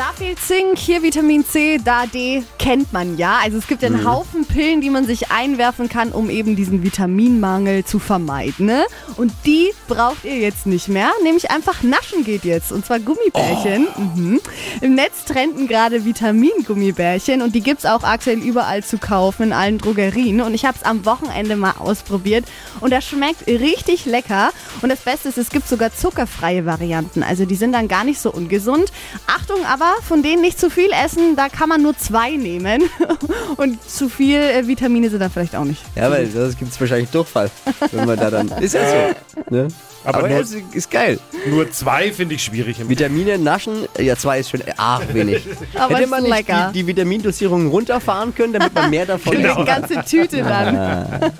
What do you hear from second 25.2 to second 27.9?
ist, es gibt sogar zuckerfreie Varianten. Also die sind dann